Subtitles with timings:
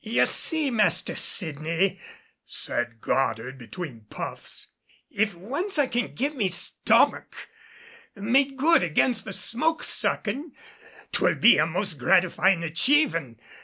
[0.03, 1.99] "Ye see, Master Sydney,"
[2.43, 4.65] said Goddard between puffs,
[5.11, 7.49] "if once I can get me stommick
[8.15, 10.53] made good against the smoke suckin',
[11.11, 13.39] 'twill be a most gratifyin' achievin'.